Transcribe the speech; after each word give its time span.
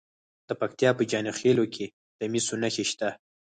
د 0.47 0.49
پکتیا 0.61 0.91
په 0.97 1.03
جاني 1.11 1.31
خیل 1.39 1.59
کې 1.73 1.85
د 2.19 2.21
مسو 2.31 2.55
نښې 2.61 2.85
شته. 2.91 3.09